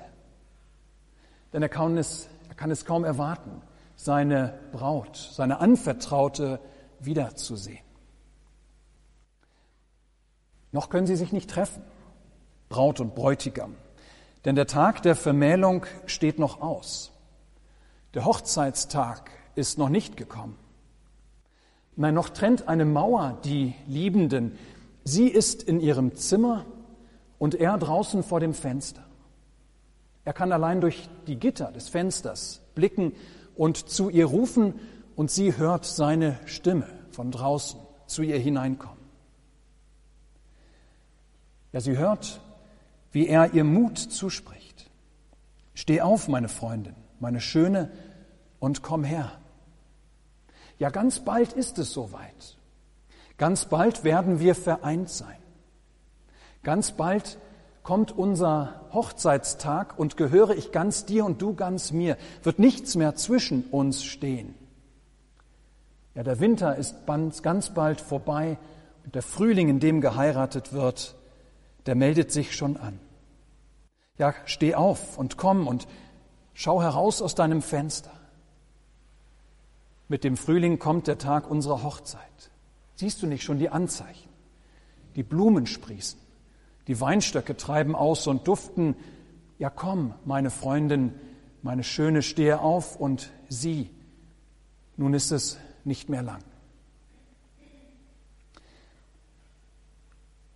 Denn 1.52 1.62
er 1.62 1.68
kann 1.68 1.98
es, 1.98 2.28
er 2.48 2.54
kann 2.54 2.70
es 2.70 2.86
kaum 2.86 3.04
erwarten, 3.04 3.62
seine 3.94 4.58
Braut, 4.72 5.16
seine 5.16 5.60
Anvertraute 5.60 6.60
wiederzusehen. 7.00 7.89
Noch 10.72 10.88
können 10.88 11.06
sie 11.06 11.16
sich 11.16 11.32
nicht 11.32 11.50
treffen, 11.50 11.82
Braut 12.68 13.00
und 13.00 13.14
Bräutigam, 13.14 13.74
denn 14.44 14.54
der 14.54 14.66
Tag 14.66 15.02
der 15.02 15.16
Vermählung 15.16 15.86
steht 16.06 16.38
noch 16.38 16.60
aus. 16.60 17.12
Der 18.14 18.24
Hochzeitstag 18.24 19.30
ist 19.54 19.78
noch 19.78 19.88
nicht 19.88 20.16
gekommen. 20.16 20.56
Nein, 21.96 22.14
noch 22.14 22.30
trennt 22.30 22.68
eine 22.68 22.84
Mauer 22.84 23.38
die 23.44 23.74
Liebenden, 23.86 24.56
Sie 25.04 25.28
ist 25.28 25.62
in 25.62 25.80
ihrem 25.80 26.14
Zimmer 26.14 26.66
und 27.38 27.54
er 27.54 27.78
draußen 27.78 28.22
vor 28.22 28.40
dem 28.40 28.54
Fenster. 28.54 29.02
Er 30.24 30.32
kann 30.32 30.52
allein 30.52 30.80
durch 30.80 31.08
die 31.26 31.36
Gitter 31.36 31.72
des 31.72 31.88
Fensters 31.88 32.60
blicken 32.74 33.12
und 33.56 33.88
zu 33.88 34.10
ihr 34.10 34.26
rufen 34.26 34.74
und 35.16 35.30
sie 35.30 35.56
hört 35.56 35.86
seine 35.86 36.38
Stimme 36.44 36.86
von 37.10 37.30
draußen 37.30 37.80
zu 38.06 38.22
ihr 38.22 38.38
hineinkommen. 38.38 38.99
Ja, 41.72 41.80
sie 41.80 41.96
hört, 41.96 42.40
wie 43.12 43.26
er 43.26 43.54
ihr 43.54 43.64
Mut 43.64 43.98
zuspricht. 43.98 44.90
Steh 45.74 46.00
auf, 46.00 46.28
meine 46.28 46.48
Freundin, 46.48 46.94
meine 47.20 47.40
Schöne, 47.40 47.90
und 48.58 48.82
komm 48.82 49.04
her. 49.04 49.32
Ja, 50.78 50.90
ganz 50.90 51.20
bald 51.20 51.52
ist 51.52 51.78
es 51.78 51.92
soweit. 51.92 52.58
Ganz 53.38 53.64
bald 53.64 54.04
werden 54.04 54.40
wir 54.40 54.54
vereint 54.54 55.08
sein. 55.08 55.38
Ganz 56.62 56.92
bald 56.92 57.38
kommt 57.82 58.12
unser 58.12 58.82
Hochzeitstag 58.92 59.98
und 59.98 60.16
gehöre 60.16 60.50
ich 60.50 60.72
ganz 60.72 61.06
dir 61.06 61.24
und 61.24 61.40
du 61.40 61.54
ganz 61.54 61.92
mir, 61.92 62.18
wird 62.42 62.58
nichts 62.58 62.96
mehr 62.96 63.14
zwischen 63.14 63.64
uns 63.70 64.04
stehen. 64.04 64.54
Ja, 66.14 66.22
der 66.22 66.40
Winter 66.40 66.76
ist 66.76 66.94
ganz 67.42 67.70
bald 67.70 68.00
vorbei 68.00 68.58
und 69.04 69.14
der 69.14 69.22
Frühling, 69.22 69.68
in 69.68 69.80
dem 69.80 70.00
geheiratet 70.00 70.72
wird, 70.72 71.14
der 71.86 71.94
meldet 71.94 72.30
sich 72.30 72.54
schon 72.54 72.76
an. 72.76 72.98
Ja, 74.18 74.34
steh 74.44 74.74
auf 74.74 75.18
und 75.18 75.36
komm 75.36 75.66
und 75.66 75.88
schau 76.52 76.82
heraus 76.82 77.22
aus 77.22 77.34
deinem 77.34 77.62
Fenster. 77.62 78.12
Mit 80.08 80.24
dem 80.24 80.36
Frühling 80.36 80.78
kommt 80.78 81.06
der 81.06 81.18
Tag 81.18 81.50
unserer 81.50 81.82
Hochzeit. 81.82 82.50
Siehst 82.96 83.22
du 83.22 83.26
nicht 83.26 83.44
schon 83.44 83.58
die 83.58 83.70
Anzeichen? 83.70 84.28
Die 85.16 85.22
Blumen 85.22 85.66
sprießen, 85.66 86.18
die 86.86 87.00
Weinstöcke 87.00 87.56
treiben 87.56 87.94
aus 87.94 88.26
und 88.26 88.46
duften. 88.46 88.94
Ja 89.58 89.70
komm, 89.70 90.14
meine 90.24 90.50
Freundin, 90.50 91.14
meine 91.62 91.84
Schöne, 91.84 92.22
stehe 92.22 92.60
auf 92.60 92.96
und 92.96 93.30
sieh, 93.48 93.90
nun 94.96 95.14
ist 95.14 95.30
es 95.30 95.58
nicht 95.84 96.08
mehr 96.08 96.22
lang. 96.22 96.42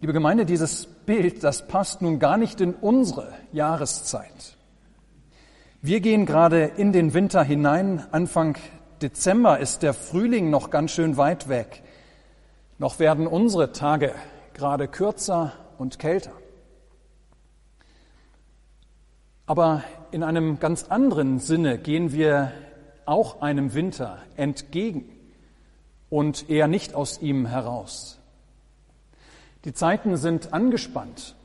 Liebe 0.05 0.13
Gemeinde, 0.13 0.45
dieses 0.45 0.85
Bild, 0.85 1.45
das 1.45 1.67
passt 1.67 2.03
nun 2.03 2.19
gar 2.19 2.37
nicht 2.37 2.61
in 2.61 2.75
unsere 2.75 3.33
Jahreszeit. 3.53 4.59
Wir 5.81 6.01
gehen 6.01 6.27
gerade 6.27 6.65
in 6.65 6.93
den 6.93 7.15
Winter 7.15 7.43
hinein. 7.43 8.05
Anfang 8.13 8.59
Dezember 9.01 9.61
ist 9.61 9.83
der 9.83 9.95
Frühling 9.95 10.51
noch 10.51 10.69
ganz 10.69 10.91
schön 10.91 11.17
weit 11.17 11.49
weg. 11.49 11.83
Noch 12.77 12.99
werden 12.99 13.27
unsere 13.27 13.73
Tage 13.73 14.13
gerade 14.53 14.89
kürzer 14.89 15.55
und 15.79 15.99
kälter. 15.99 16.33
Aber 19.47 19.85
in 20.11 20.23
einem 20.23 20.59
ganz 20.59 20.85
anderen 20.91 21.39
Sinne 21.39 21.79
gehen 21.79 22.13
wir 22.13 22.53
auch 23.07 23.41
einem 23.41 23.73
Winter 23.73 24.19
entgegen 24.37 25.09
und 26.11 26.51
eher 26.51 26.69
nicht 26.69 26.95
aus 26.95 27.23
ihm 27.23 27.47
heraus. 27.47 28.21
Die 29.65 29.73
Zeiten 29.73 30.19
sind 30.19 30.53
angespannt. 30.53 31.37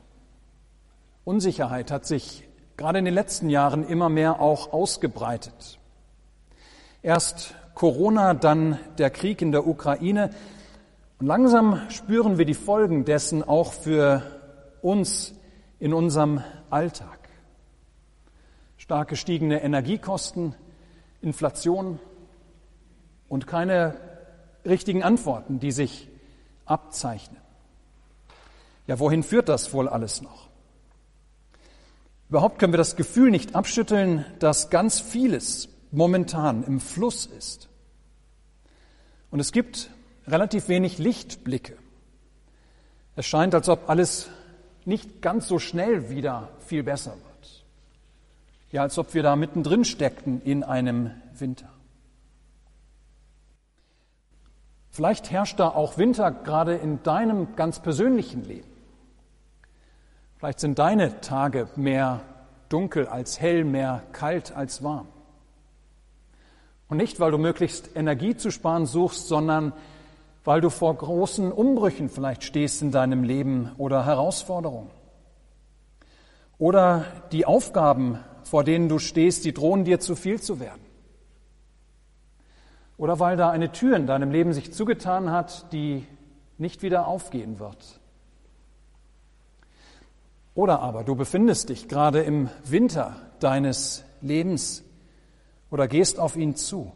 Unsicherheit 1.23 1.89
hat 1.89 2.05
sich 2.05 2.43
gerade 2.75 2.99
in 2.99 3.05
den 3.05 3.13
letzten 3.13 3.49
Jahren 3.49 3.87
immer 3.87 4.09
mehr 4.09 4.41
auch 4.41 4.73
ausgebreitet. 4.73 5.79
Erst 7.01 7.55
Corona, 7.75 8.33
dann 8.33 8.77
der 8.97 9.09
Krieg 9.09 9.41
in 9.41 9.53
der 9.53 9.65
Ukraine, 9.65 10.31
und 11.19 11.27
langsam 11.27 11.81
spüren 11.89 12.37
wir 12.37 12.45
die 12.45 12.53
Folgen 12.53 13.05
dessen 13.05 13.43
auch 13.43 13.71
für 13.73 14.23
uns 14.81 15.33
in 15.79 15.93
unserem 15.93 16.41
Alltag. 16.69 17.19
Stark 18.77 19.09
gestiegene 19.09 19.61
Energiekosten, 19.61 20.55
Inflation 21.21 21.99
und 23.29 23.47
keine 23.47 23.95
richtigen 24.65 25.03
Antworten, 25.03 25.59
die 25.59 25.71
sich 25.71 26.09
abzeichnen. 26.65 27.48
Ja, 28.89 28.97
wohin 28.97 29.21
führt 29.21 29.49
das 29.49 29.71
wohl 29.71 29.87
alles 29.87 30.23
noch? 30.23 30.49
Überhaupt 32.27 32.57
können 32.57 32.73
wir 32.73 32.79
das 32.79 32.95
Gefühl 32.95 33.29
nicht 33.29 33.53
abschütteln, 33.53 34.25
dass 34.39 34.71
ganz 34.71 34.99
vieles 34.99 35.69
momentan 35.91 36.63
im 36.63 36.79
Fluss 36.79 37.27
ist. 37.27 37.69
Und 39.29 39.41
es 39.41 39.51
gibt 39.51 39.91
relativ 40.25 40.69
wenig 40.69 40.97
Lichtblicke. 40.97 41.77
Es 43.15 43.27
scheint, 43.27 43.53
als 43.53 43.69
ob 43.69 43.89
alles 43.89 44.31
nicht 44.85 45.21
ganz 45.21 45.47
so 45.47 45.59
schnell 45.59 46.09
wieder 46.09 46.49
viel 46.57 46.81
besser 46.81 47.11
wird. 47.11 47.65
Ja, 48.71 48.81
als 48.81 48.97
ob 48.97 49.13
wir 49.13 49.21
da 49.21 49.35
mittendrin 49.35 49.85
steckten 49.85 50.41
in 50.41 50.63
einem 50.63 51.11
Winter. 51.37 51.69
Vielleicht 54.89 55.29
herrscht 55.29 55.59
da 55.59 55.69
auch 55.69 55.99
Winter 55.99 56.31
gerade 56.31 56.73
in 56.73 57.03
deinem 57.03 57.55
ganz 57.55 57.79
persönlichen 57.79 58.45
Leben. 58.45 58.68
Vielleicht 60.39 60.61
sind 60.61 60.79
deine 60.79 61.19
Tage 61.19 61.67
mehr 61.75 62.21
dunkel 62.69 63.07
als 63.07 63.41
hell, 63.41 63.65
mehr 63.65 64.03
kalt 64.13 64.55
als 64.55 64.81
warm. 64.81 65.09
Und 66.87 66.95
nicht, 66.95 67.19
weil 67.19 67.31
du 67.31 67.37
möglichst 67.37 67.93
Energie 67.97 68.37
zu 68.37 68.49
sparen 68.49 68.85
suchst, 68.85 69.27
sondern 69.27 69.73
weil 70.45 70.61
du 70.61 70.69
vor 70.69 70.95
großen 70.95 71.51
Umbrüchen 71.51 72.07
vielleicht 72.07 72.45
stehst 72.45 72.81
in 72.81 72.91
deinem 72.91 73.23
Leben 73.23 73.73
oder 73.77 74.05
Herausforderungen. 74.05 74.89
Oder 76.57 77.03
die 77.33 77.45
Aufgaben, 77.45 78.19
vor 78.43 78.63
denen 78.63 78.87
du 78.87 78.97
stehst, 78.97 79.43
die 79.43 79.53
drohen 79.53 79.83
dir 79.83 79.99
zu 79.99 80.15
viel 80.15 80.39
zu 80.39 80.61
werden. 80.61 80.81
Oder 82.95 83.19
weil 83.19 83.35
da 83.35 83.49
eine 83.49 83.73
Tür 83.73 83.97
in 83.97 84.07
deinem 84.07 84.31
Leben 84.31 84.53
sich 84.53 84.71
zugetan 84.71 85.31
hat, 85.31 85.73
die 85.73 86.07
nicht 86.57 86.81
wieder 86.81 87.07
aufgehen 87.07 87.59
wird. 87.59 87.98
Oder 90.59 90.81
aber 90.81 91.05
du 91.05 91.15
befindest 91.15 91.69
dich 91.69 91.87
gerade 91.87 92.19
im 92.19 92.49
Winter 92.65 93.15
deines 93.39 94.03
Lebens 94.19 94.83
oder 95.71 95.87
gehst 95.87 96.19
auf 96.19 96.35
ihn 96.35 96.57
zu. 96.57 96.91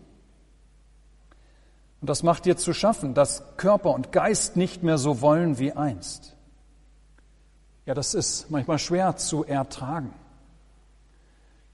Und 2.01 2.09
das 2.09 2.23
macht 2.23 2.43
dir 2.43 2.57
zu 2.57 2.73
schaffen, 2.73 3.13
dass 3.13 3.55
Körper 3.55 3.91
und 3.91 4.11
Geist 4.11 4.57
nicht 4.57 4.83
mehr 4.83 4.97
so 4.97 5.21
wollen 5.21 5.59
wie 5.59 5.71
einst. 5.71 6.35
Ja, 7.85 7.93
das 7.93 8.15
ist 8.15 8.51
manchmal 8.51 8.79
schwer 8.79 9.15
zu 9.15 9.45
ertragen. 9.45 10.13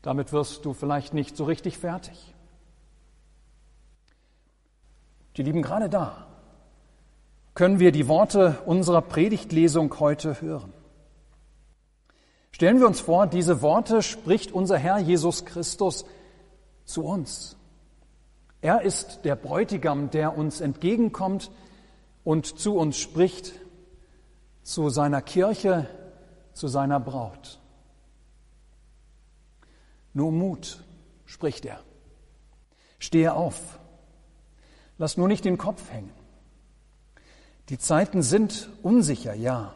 Damit 0.04 0.32
wirst 0.32 0.66
du 0.66 0.74
vielleicht 0.74 1.16
nicht 1.16 1.36
so 1.36 1.46
richtig 1.46 1.80
fertig. 1.80 2.36
Die 5.38 5.42
Lieben, 5.42 5.64
gerade 5.64 5.90
da 5.90 6.28
können 7.56 7.80
wir 7.80 7.92
die 7.92 8.08
Worte 8.08 8.60
unserer 8.68 9.02
Predigtlesung 9.02 10.00
heute 10.00 10.40
hören. 10.40 10.72
Stellen 12.60 12.82
wir 12.82 12.88
uns 12.88 13.00
vor, 13.00 13.26
diese 13.26 13.62
Worte 13.62 14.04
spricht 14.04 14.52
unser 14.52 14.78
Herr 14.78 14.98
Jesus 14.98 15.46
Christus 15.46 16.04
zu 16.84 17.06
uns. 17.06 17.56
Er 18.60 18.82
ist 18.82 19.22
der 19.24 19.38
Bräutigam, 19.38 20.10
der 20.10 20.38
uns 20.38 20.60
entgegenkommt 20.60 21.52
und 22.26 22.60
zu 22.60 22.76
uns 22.76 22.98
spricht, 22.98 23.54
zu 24.62 24.90
seiner 24.90 25.22
Kirche, 25.22 25.88
zu 26.52 26.68
seiner 26.68 27.00
Braut. 27.00 27.62
Nur 30.14 30.34
Mut, 30.34 30.84
spricht 31.24 31.64
er. 31.64 31.80
Stehe 32.98 33.36
auf. 33.36 33.80
Lass 34.98 35.16
nur 35.16 35.30
nicht 35.30 35.46
den 35.46 35.58
Kopf 35.58 35.90
hängen. 35.92 36.12
Die 37.70 37.78
Zeiten 37.78 38.22
sind 38.22 38.70
unsicher, 38.84 39.34
ja. 39.34 39.76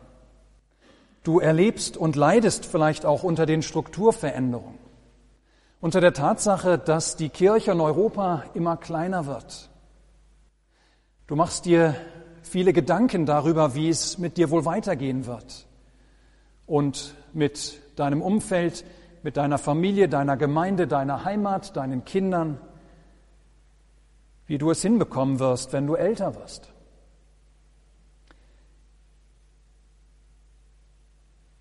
Du 1.23 1.39
erlebst 1.39 1.95
und 1.95 2.17
leidest 2.17 2.65
vielleicht 2.65 3.05
auch 3.05 3.23
unter 3.23 3.45
den 3.45 3.61
Strukturveränderungen, 3.61 4.77
unter 5.79 6.01
der 6.01 6.13
Tatsache, 6.13 6.77
dass 6.77 7.15
die 7.15 7.29
Kirche 7.29 7.71
in 7.71 7.79
Europa 7.79 8.43
immer 8.53 8.75
kleiner 8.75 9.25
wird. 9.25 9.69
Du 11.27 11.37
machst 11.37 11.63
dir 11.63 11.95
viele 12.41 12.73
Gedanken 12.73 13.25
darüber, 13.25 13.73
wie 13.73 13.87
es 13.87 14.17
mit 14.17 14.35
dir 14.35 14.51
wohl 14.51 14.65
weitergehen 14.65 15.25
wird 15.25 15.65
und 16.65 17.15
mit 17.31 17.79
deinem 17.95 18.21
Umfeld, 18.21 18.83
mit 19.23 19.37
deiner 19.37 19.57
Familie, 19.57 20.09
deiner 20.09 20.35
Gemeinde, 20.35 20.87
deiner 20.87 21.23
Heimat, 21.23 21.77
deinen 21.77 22.03
Kindern, 22.03 22.59
wie 24.45 24.57
du 24.57 24.71
es 24.71 24.81
hinbekommen 24.81 25.39
wirst, 25.39 25.71
wenn 25.71 25.87
du 25.87 25.95
älter 25.95 26.35
wirst. 26.35 26.72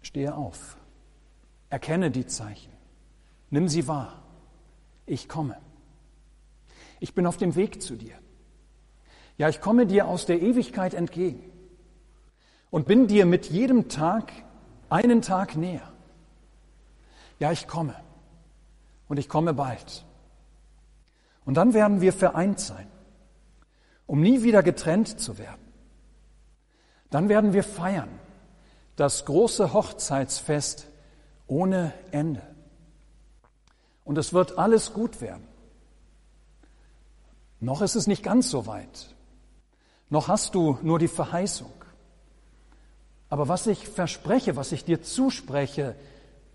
Stehe 0.03 0.35
auf, 0.35 0.77
erkenne 1.71 2.11
die 2.11 2.27
Zeichen, 2.27 2.73
nimm 3.51 3.69
sie 3.69 3.89
wahr. 3.89 4.23
Ich 5.07 5.29
komme. 5.29 5.57
Ich 7.01 7.15
bin 7.15 7.27
auf 7.27 7.37
dem 7.37 7.57
Weg 7.57 7.83
zu 7.83 7.97
dir. 7.97 8.15
Ja, 9.39 9.49
ich 9.49 9.61
komme 9.61 9.87
dir 9.87 10.07
aus 10.07 10.27
der 10.27 10.41
Ewigkeit 10.41 10.95
entgegen 10.95 11.51
und 12.71 12.87
bin 12.87 13.07
dir 13.07 13.27
mit 13.27 13.47
jedem 13.47 13.89
Tag 13.89 14.33
einen 14.89 15.23
Tag 15.23 15.57
näher. 15.57 15.93
Ja, 17.39 17.51
ich 17.51 17.67
komme 17.67 17.97
und 19.09 19.19
ich 19.19 19.29
komme 19.29 19.55
bald. 19.55 20.05
Und 21.45 21.57
dann 21.57 21.75
werden 21.75 22.01
wir 22.01 22.13
vereint 22.13 22.61
sein, 22.61 22.87
um 24.07 24.21
nie 24.21 24.43
wieder 24.43 24.63
getrennt 24.63 25.21
zu 25.21 25.39
werden. 25.39 25.61
Dann 27.11 27.29
werden 27.29 27.53
wir 27.53 27.65
feiern 27.65 28.09
das 29.03 29.25
große 29.25 29.73
Hochzeitsfest 29.73 30.87
ohne 31.49 31.93
Ende. 32.13 32.41
Und 34.05 34.17
es 34.17 34.33
wird 34.33 34.59
alles 34.59 34.93
gut 34.93 35.21
werden. 35.21 35.45
Noch 37.59 37.83
ist 37.83 37.97
es 37.97 38.07
nicht 38.07 38.23
ganz 38.23 38.49
so 38.49 38.69
weit. 38.69 39.13
Noch 40.09 40.29
hast 40.29 40.55
du 40.55 40.79
nur 40.83 41.01
die 41.01 41.09
Verheißung. 41.09 41.73
Aber 43.29 43.49
was 43.49 43.67
ich 43.67 43.89
verspreche, 43.89 44.55
was 44.55 44.71
ich 44.71 44.85
dir 44.85 45.03
zuspreche, 45.03 45.97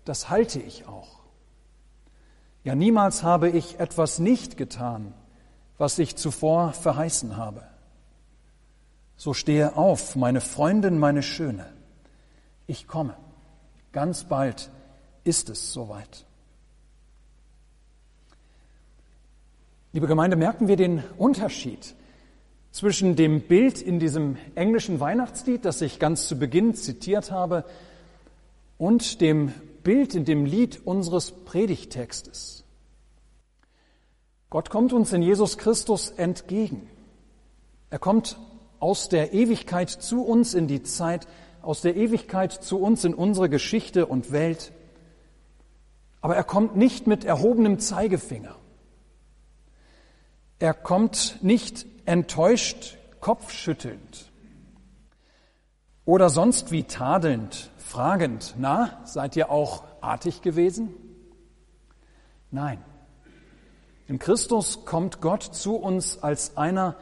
das 0.06 0.30
halte 0.30 0.58
ich 0.58 0.86
auch. 0.86 1.18
Ja, 2.64 2.74
niemals 2.74 3.22
habe 3.22 3.50
ich 3.50 3.78
etwas 3.78 4.20
nicht 4.20 4.56
getan, 4.56 5.12
was 5.76 5.98
ich 5.98 6.16
zuvor 6.16 6.72
verheißen 6.72 7.36
habe. 7.36 7.62
So 9.18 9.34
stehe 9.34 9.76
auf, 9.76 10.16
meine 10.16 10.40
Freundin, 10.40 10.98
meine 10.98 11.22
Schöne. 11.22 11.76
Ich 12.68 12.86
komme. 12.86 13.16
Ganz 13.92 14.24
bald 14.24 14.70
ist 15.24 15.48
es 15.48 15.72
soweit. 15.72 16.26
Liebe 19.94 20.06
Gemeinde, 20.06 20.36
merken 20.36 20.68
wir 20.68 20.76
den 20.76 21.02
Unterschied 21.16 21.94
zwischen 22.70 23.16
dem 23.16 23.40
Bild 23.40 23.80
in 23.80 23.98
diesem 23.98 24.36
englischen 24.54 25.00
Weihnachtslied, 25.00 25.64
das 25.64 25.80
ich 25.80 25.98
ganz 25.98 26.28
zu 26.28 26.38
Beginn 26.38 26.74
zitiert 26.74 27.30
habe, 27.30 27.64
und 28.76 29.22
dem 29.22 29.48
Bild 29.82 30.14
in 30.14 30.26
dem 30.26 30.44
Lied 30.44 30.82
unseres 30.84 31.32
Predigtextes. 31.32 32.64
Gott 34.50 34.68
kommt 34.68 34.92
uns 34.92 35.14
in 35.14 35.22
Jesus 35.22 35.56
Christus 35.56 36.10
entgegen. 36.10 36.86
Er 37.88 37.98
kommt 37.98 38.38
aus 38.78 39.08
der 39.08 39.32
Ewigkeit 39.32 39.88
zu 39.88 40.22
uns 40.22 40.52
in 40.52 40.68
die 40.68 40.82
Zeit, 40.82 41.26
aus 41.68 41.82
der 41.82 41.96
Ewigkeit 41.96 42.50
zu 42.50 42.80
uns 42.80 43.04
in 43.04 43.12
unsere 43.12 43.50
Geschichte 43.50 44.06
und 44.06 44.32
Welt. 44.32 44.72
Aber 46.22 46.34
er 46.34 46.42
kommt 46.42 46.76
nicht 46.76 47.06
mit 47.06 47.26
erhobenem 47.26 47.78
Zeigefinger. 47.78 48.56
Er 50.58 50.72
kommt 50.72 51.36
nicht 51.42 51.84
enttäuscht, 52.06 52.96
kopfschüttelnd 53.20 54.32
oder 56.06 56.30
sonst 56.30 56.70
wie 56.70 56.84
tadelnd 56.84 57.70
fragend, 57.76 58.54
na, 58.56 59.02
seid 59.04 59.36
ihr 59.36 59.50
auch 59.50 59.84
artig 60.00 60.40
gewesen? 60.40 60.94
Nein. 62.50 62.82
In 64.06 64.18
Christus 64.18 64.86
kommt 64.86 65.20
Gott 65.20 65.42
zu 65.42 65.76
uns 65.76 66.22
als 66.22 66.56
einer, 66.56 66.96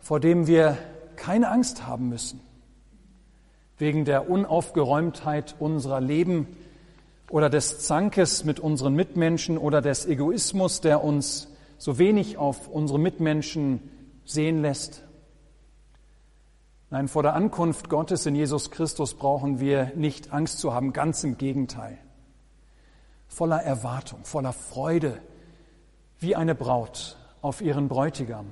vor 0.00 0.18
dem 0.18 0.48
wir 0.48 0.76
keine 1.14 1.50
Angst 1.50 1.86
haben 1.86 2.08
müssen, 2.08 2.40
wegen 3.78 4.04
der 4.04 4.28
Unaufgeräumtheit 4.28 5.54
unserer 5.58 6.00
Leben 6.00 6.48
oder 7.30 7.48
des 7.48 7.80
Zankes 7.80 8.44
mit 8.44 8.60
unseren 8.60 8.94
Mitmenschen 8.94 9.58
oder 9.58 9.80
des 9.80 10.06
Egoismus, 10.06 10.80
der 10.80 11.04
uns 11.04 11.48
so 11.78 11.98
wenig 11.98 12.38
auf 12.38 12.68
unsere 12.68 12.98
Mitmenschen 12.98 13.80
sehen 14.24 14.62
lässt. 14.62 15.04
Nein, 16.90 17.08
vor 17.08 17.22
der 17.22 17.34
Ankunft 17.34 17.90
Gottes 17.90 18.24
in 18.24 18.34
Jesus 18.34 18.70
Christus 18.70 19.14
brauchen 19.14 19.60
wir 19.60 19.92
nicht 19.94 20.32
Angst 20.32 20.58
zu 20.58 20.72
haben, 20.72 20.92
ganz 20.92 21.22
im 21.22 21.36
Gegenteil. 21.36 21.98
Voller 23.26 23.62
Erwartung, 23.62 24.24
voller 24.24 24.54
Freude, 24.54 25.20
wie 26.18 26.34
eine 26.34 26.54
Braut 26.54 27.16
auf 27.42 27.60
ihren 27.60 27.88
Bräutigam, 27.88 28.46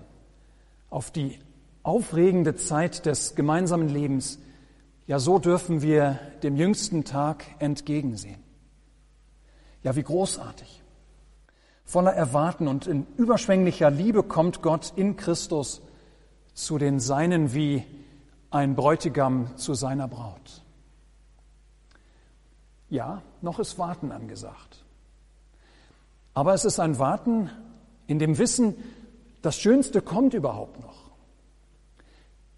auf 0.90 1.10
die 1.10 1.38
aufregende 1.82 2.56
Zeit 2.56 3.06
des 3.06 3.34
gemeinsamen 3.34 3.88
Lebens. 3.88 4.38
Ja, 5.07 5.21
so 5.21 5.38
dürfen 5.38 5.83
wir 5.83 6.19
dem 6.42 6.57
jüngsten 6.57 7.05
Tag 7.05 7.45
entgegensehen. 7.61 8.42
Ja, 9.83 9.95
wie 9.95 10.03
großartig. 10.03 10.83
Voller 11.85 12.12
Erwarten 12.12 12.66
und 12.66 12.88
in 12.88 13.07
überschwänglicher 13.16 13.90
Liebe 13.90 14.25
kommt 14.25 14.62
Gott 14.62 14.92
in 14.97 15.16
Christus 15.16 15.81
zu 16.55 16.79
den 16.79 16.99
Seinen 16.99 17.55
wie 17.55 17.85
ein 18.51 18.75
Bräutigam 18.75 19.57
zu 19.57 19.75
seiner 19.75 20.09
Braut. 20.09 20.64
Ja, 22.88 23.23
noch 23.42 23.61
ist 23.61 23.79
Warten 23.79 24.11
angesagt. 24.11 24.85
Aber 26.35 26.55
es 26.55 26.64
ist 26.64 26.81
ein 26.81 26.99
Warten 26.99 27.51
in 28.09 28.19
dem 28.19 28.38
Wissen, 28.38 28.75
das 29.42 29.57
Schönste 29.57 30.03
kommt 30.03 30.35
überhaupt 30.35 30.81
noch. 30.81 31.11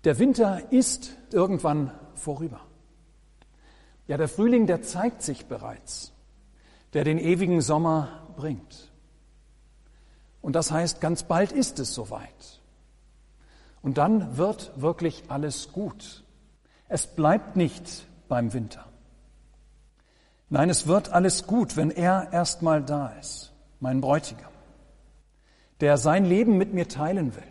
Der 0.05 0.19
Winter 0.19 0.73
ist 0.73 1.11
irgendwann 1.31 1.91
vorüber. 2.19 2.61
Ja, 4.07 4.17
der 4.17 4.29
Frühling, 4.29 4.67
der 4.67 4.83
zeigt 4.83 5.23
sich 5.23 5.47
bereits, 5.47 6.13
der 6.93 7.05
den 7.05 7.19
ewigen 7.19 7.61
Sommer 7.61 8.29
bringt. 8.37 8.91
Und 10.41 10.55
das 10.55 10.71
heißt, 10.71 11.01
ganz 11.01 11.23
bald 11.23 11.53
ist 11.53 11.79
es 11.79 11.95
soweit. 11.95 12.61
Und 13.83 13.99
dann 13.99 14.37
wird 14.37 14.73
wirklich 14.77 15.25
alles 15.29 15.73
gut. 15.73 16.25
Es 16.89 17.07
bleibt 17.07 17.57
nicht 17.57 18.07
beim 18.29 18.53
Winter. 18.53 18.85
Nein, 20.51 20.71
es 20.71 20.87
wird 20.87 21.13
alles 21.13 21.47
gut, 21.47 21.77
wenn 21.77 21.91
er 21.91 22.33
erstmal 22.33 22.83
da 22.83 23.09
ist, 23.21 23.53
mein 23.81 24.01
Bräutigam, 24.01 24.51
der 25.81 25.99
sein 25.99 26.25
Leben 26.25 26.57
mit 26.57 26.73
mir 26.73 26.89
teilen 26.89 27.37
will. 27.37 27.43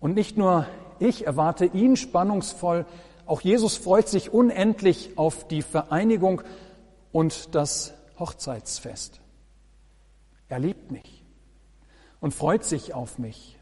Und 0.00 0.14
nicht 0.14 0.36
nur 0.36 0.66
ich 0.98 1.26
erwarte 1.26 1.66
ihn 1.66 1.96
spannungsvoll, 1.96 2.86
auch 3.32 3.40
Jesus 3.40 3.78
freut 3.78 4.10
sich 4.10 4.30
unendlich 4.30 5.16
auf 5.16 5.48
die 5.48 5.62
Vereinigung 5.62 6.42
und 7.12 7.54
das 7.54 7.94
Hochzeitsfest. 8.18 9.22
Er 10.50 10.58
liebt 10.58 10.92
mich 10.92 11.24
und 12.20 12.34
freut 12.34 12.62
sich 12.62 12.92
auf 12.92 13.18
mich 13.18 13.58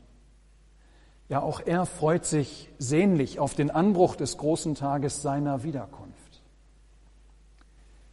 Ja, 1.28 1.40
auch 1.40 1.60
er 1.60 1.86
freut 1.86 2.24
sich 2.24 2.68
sehnlich 2.78 3.38
auf 3.38 3.54
den 3.54 3.70
Anbruch 3.70 4.16
des 4.16 4.38
großen 4.38 4.74
Tages 4.74 5.22
seiner 5.22 5.62
Wiederkunft. 5.62 6.42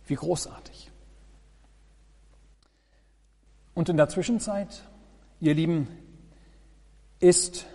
Wie 0.05 0.13
großartig. 0.13 0.91
Und 3.73 3.89
in 3.89 3.97
der 3.97 4.09
Zwischenzeit, 4.09 4.83
ihr 5.39 5.55
Lieben, 5.55 5.87
ist 7.19 7.65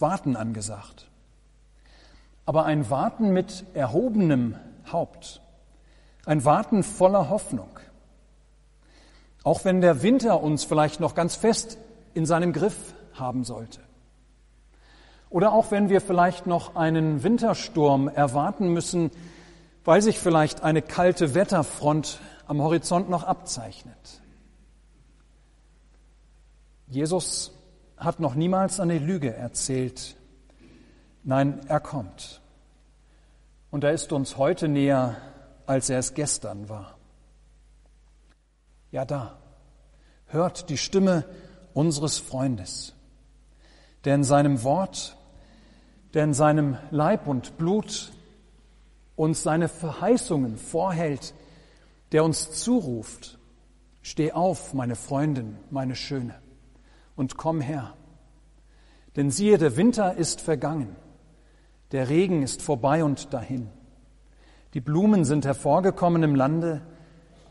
Warten 0.00 0.34
angesagt. 0.34 1.07
Aber 2.48 2.64
ein 2.64 2.88
Warten 2.88 3.34
mit 3.34 3.66
erhobenem 3.74 4.56
Haupt. 4.90 5.42
Ein 6.24 6.46
Warten 6.46 6.82
voller 6.82 7.28
Hoffnung. 7.28 7.68
Auch 9.44 9.66
wenn 9.66 9.82
der 9.82 10.02
Winter 10.02 10.42
uns 10.42 10.64
vielleicht 10.64 10.98
noch 10.98 11.14
ganz 11.14 11.36
fest 11.36 11.76
in 12.14 12.24
seinem 12.24 12.54
Griff 12.54 12.94
haben 13.12 13.44
sollte. 13.44 13.80
Oder 15.28 15.52
auch 15.52 15.70
wenn 15.70 15.90
wir 15.90 16.00
vielleicht 16.00 16.46
noch 16.46 16.74
einen 16.74 17.22
Wintersturm 17.22 18.08
erwarten 18.08 18.72
müssen, 18.72 19.10
weil 19.84 20.00
sich 20.00 20.18
vielleicht 20.18 20.62
eine 20.62 20.80
kalte 20.80 21.34
Wetterfront 21.34 22.18
am 22.46 22.62
Horizont 22.62 23.10
noch 23.10 23.24
abzeichnet. 23.24 24.22
Jesus 26.86 27.52
hat 27.98 28.20
noch 28.20 28.34
niemals 28.34 28.80
eine 28.80 28.98
Lüge 28.98 29.34
erzählt. 29.34 30.16
Nein, 31.24 31.60
er 31.68 31.80
kommt. 31.80 32.40
Und 33.70 33.84
er 33.84 33.92
ist 33.92 34.12
uns 34.12 34.36
heute 34.36 34.68
näher, 34.68 35.16
als 35.66 35.90
er 35.90 35.98
es 35.98 36.14
gestern 36.14 36.68
war. 36.68 36.96
Ja, 38.90 39.04
da. 39.04 39.38
Hört 40.26 40.70
die 40.70 40.78
Stimme 40.78 41.24
unseres 41.74 42.18
Freundes, 42.18 42.94
der 44.04 44.14
in 44.14 44.24
seinem 44.24 44.62
Wort, 44.62 45.16
der 46.14 46.24
in 46.24 46.34
seinem 46.34 46.78
Leib 46.90 47.26
und 47.26 47.58
Blut 47.58 48.12
uns 49.16 49.42
seine 49.42 49.68
Verheißungen 49.68 50.56
vorhält, 50.56 51.34
der 52.12 52.24
uns 52.24 52.52
zuruft, 52.52 53.38
steh 54.02 54.32
auf, 54.32 54.72
meine 54.74 54.96
Freundin, 54.96 55.58
meine 55.70 55.96
Schöne, 55.96 56.34
und 57.16 57.36
komm 57.36 57.60
her. 57.60 57.94
Denn 59.16 59.30
siehe, 59.30 59.58
der 59.58 59.76
Winter 59.76 60.14
ist 60.14 60.40
vergangen, 60.40 60.96
der 61.92 62.08
Regen 62.08 62.42
ist 62.42 62.62
vorbei 62.62 63.02
und 63.04 63.32
dahin. 63.32 63.68
Die 64.74 64.80
Blumen 64.80 65.24
sind 65.24 65.44
hervorgekommen 65.44 66.22
im 66.22 66.34
Lande, 66.34 66.82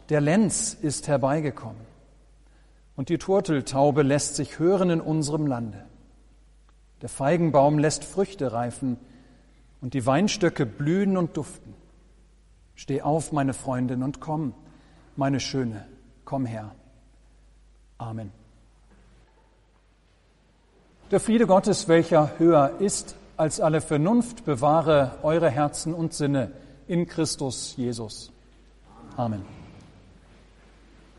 der 0.09 0.21
Lenz 0.21 0.73
ist 0.73 1.07
herbeigekommen 1.07 1.81
und 2.95 3.09
die 3.09 3.17
Turteltaube 3.17 4.03
lässt 4.03 4.35
sich 4.35 4.59
hören 4.59 4.89
in 4.89 5.01
unserem 5.01 5.47
Lande. 5.47 5.85
Der 7.01 7.09
Feigenbaum 7.09 7.77
lässt 7.77 8.03
Früchte 8.03 8.51
reifen 8.53 8.97
und 9.81 9.93
die 9.93 10.05
Weinstöcke 10.05 10.65
blühen 10.65 11.17
und 11.17 11.37
duften. 11.37 11.73
Steh 12.75 13.01
auf, 13.01 13.31
meine 13.31 13.53
Freundin, 13.53 14.03
und 14.03 14.19
komm, 14.19 14.53
meine 15.15 15.39
Schöne, 15.39 15.87
komm 16.25 16.45
her. 16.45 16.73
Amen. 17.97 18.31
Der 21.11 21.19
Friede 21.19 21.47
Gottes, 21.47 21.87
welcher 21.87 22.37
höher 22.37 22.79
ist 22.79 23.15
als 23.37 23.61
alle 23.61 23.81
Vernunft, 23.81 24.45
bewahre 24.45 25.11
eure 25.23 25.49
Herzen 25.49 25.93
und 25.93 26.13
Sinne 26.13 26.51
in 26.87 27.07
Christus 27.07 27.75
Jesus. 27.77 28.31
Amen. 29.15 29.56